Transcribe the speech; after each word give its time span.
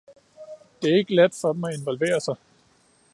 Det 0.81 0.93
er 0.93 0.97
ikke 0.97 1.15
let 1.15 1.35
for 1.41 1.53
dem 1.53 1.63
at 1.63 1.77
involvere 1.77 2.21
sig. 2.21 2.35